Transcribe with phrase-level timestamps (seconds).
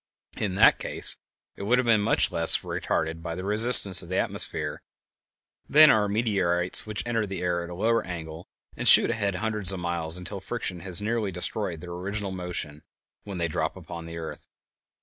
[0.37, 1.17] In that case
[1.55, 4.81] it would have been less retarded by the resistance of the atmosphere
[5.69, 9.71] than are meteorites which enter the air at a lower angle and shoot ahead hundreds
[9.71, 12.81] of miles until friction has nearly destroyed their original motion
[13.25, 14.47] when they drop upon the earth.